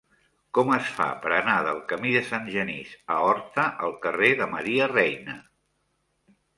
Com 0.59 0.71
es 0.77 0.87
fa 0.95 1.05
per 1.25 1.33
anar 1.35 1.57
del 1.67 1.83
camí 1.91 2.15
de 2.17 2.25
Sant 2.31 2.49
Genís 2.55 2.97
a 3.17 3.21
Horta 3.29 3.69
al 3.89 3.97
carrer 4.09 4.35
de 4.43 4.51
Maria 4.59 4.93
Reina? 4.99 5.41